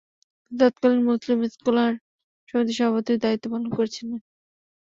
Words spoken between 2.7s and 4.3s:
সভাপতির দায়িত্ব পালন করেছিলেন।